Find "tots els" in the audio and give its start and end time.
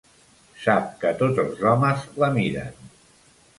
1.19-1.63